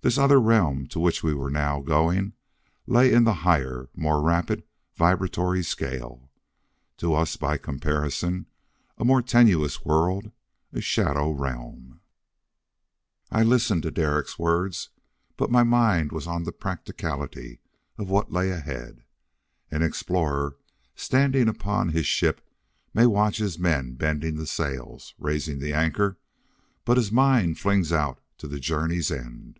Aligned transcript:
This 0.00 0.16
other 0.16 0.40
realm 0.40 0.86
to 0.86 1.00
which 1.00 1.22
we 1.24 1.34
were 1.34 1.50
now 1.50 1.80
going 1.80 2.32
lay 2.86 3.12
in 3.12 3.24
the 3.24 3.34
higher, 3.44 3.90
more 3.94 4.22
rapid 4.22 4.62
vibratory 4.94 5.62
scale. 5.64 6.30
To 6.98 7.12
us, 7.14 7.36
by 7.36 7.58
comparison, 7.58 8.46
a 8.96 9.04
more 9.04 9.20
tenuous 9.20 9.84
world, 9.84 10.30
a 10.72 10.80
shadow 10.80 11.32
realm. 11.32 12.00
I 13.32 13.42
listened 13.42 13.82
to 13.82 13.90
Derek's 13.90 14.38
words, 14.38 14.90
but 15.36 15.50
my 15.50 15.64
mind 15.64 16.12
was 16.12 16.28
on 16.28 16.44
the 16.44 16.52
practicality 16.52 17.58
of 17.98 18.08
what 18.08 18.32
lay 18.32 18.50
ahead. 18.50 19.02
An 19.70 19.82
explorer, 19.82 20.56
standing 20.94 21.48
upon 21.48 21.88
his 21.88 22.06
ship, 22.06 22.40
may 22.94 23.04
watch 23.04 23.38
his 23.38 23.58
men 23.58 23.94
bending 23.94 24.36
the 24.36 24.46
sails, 24.46 25.14
raising 25.18 25.58
the 25.58 25.74
anchor, 25.74 26.18
but 26.84 26.96
his 26.96 27.10
mind 27.12 27.58
flings 27.58 27.92
out 27.92 28.20
to 28.38 28.46
the 28.46 28.60
journey's 28.60 29.10
end.... 29.10 29.58